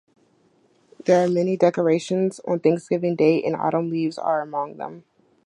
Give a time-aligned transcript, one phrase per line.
[1.05, 5.03] There are many decorations on Thanksgiving Day, and autumn leaves are among them.